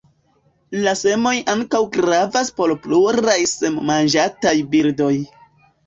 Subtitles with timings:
[0.85, 5.17] La semoj ankaŭ gravas por pluraj semo-manĝantaj birdoj.